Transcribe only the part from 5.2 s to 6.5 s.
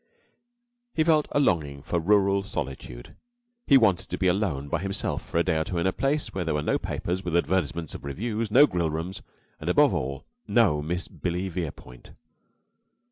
for a day or two in a place where